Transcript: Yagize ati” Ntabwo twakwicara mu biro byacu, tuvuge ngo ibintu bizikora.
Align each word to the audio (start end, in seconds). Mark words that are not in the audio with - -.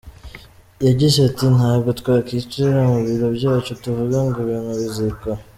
Yagize 0.87 1.17
ati” 1.29 1.45
Ntabwo 1.57 1.89
twakwicara 1.99 2.79
mu 2.91 2.99
biro 3.07 3.27
byacu, 3.37 3.71
tuvuge 3.83 4.17
ngo 4.25 4.37
ibintu 4.45 4.71
bizikora. 4.81 5.39